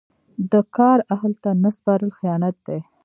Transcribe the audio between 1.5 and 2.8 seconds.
نه سپارل خیانت دی.